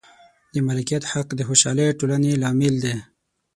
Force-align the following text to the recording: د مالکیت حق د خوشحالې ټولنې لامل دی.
د 0.53 0.55
مالکیت 0.67 1.03
حق 1.11 1.27
د 1.35 1.39
خوشحالې 1.47 1.87
ټولنې 1.99 2.31
لامل 2.41 2.75
دی. 2.83 2.95